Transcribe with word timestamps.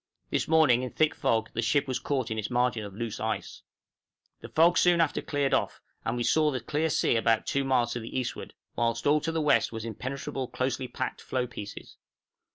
This 0.31 0.47
morning, 0.47 0.81
in 0.81 0.89
thick 0.89 1.13
fog, 1.13 1.51
the 1.53 1.61
ship 1.61 1.87
was 1.87 1.99
caught 1.99 2.31
in 2.31 2.39
its 2.39 2.49
margin 2.49 2.83
of 2.83 2.95
loose 2.95 3.19
ice. 3.19 3.61
The 4.39 4.49
fog 4.49 4.79
soon 4.79 4.99
after 4.99 5.21
cleared 5.21 5.53
off, 5.53 5.79
and 6.03 6.17
we 6.17 6.23
saw 6.23 6.49
the 6.49 6.59
clear 6.59 6.89
sea 6.89 7.15
about 7.17 7.45
two 7.45 7.63
miles 7.63 7.93
to 7.93 7.99
the 7.99 8.17
eastward, 8.19 8.55
whilst 8.75 9.05
all 9.05 9.21
to 9.21 9.31
the 9.31 9.39
west 9.41 9.71
was 9.71 9.85
impenetrable 9.85 10.47
closely 10.47 10.87
packed 10.87 11.21
floe 11.21 11.45
pieces. 11.45 11.97